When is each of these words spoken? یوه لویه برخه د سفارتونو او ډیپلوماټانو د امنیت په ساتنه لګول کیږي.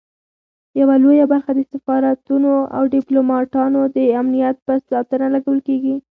یوه 0.79 0.95
لویه 1.03 1.25
برخه 1.33 1.51
د 1.55 1.59
سفارتونو 1.71 2.51
او 2.75 2.83
ډیپلوماټانو 2.95 3.81
د 3.95 3.97
امنیت 4.21 4.57
په 4.67 4.73
ساتنه 4.89 5.25
لګول 5.35 5.59
کیږي. 5.67 5.95